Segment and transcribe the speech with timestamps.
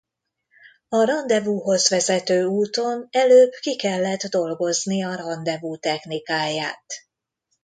[0.89, 6.85] A randevúhoz vezető úton előbb ki kellett dolgozni a randevú technikáját.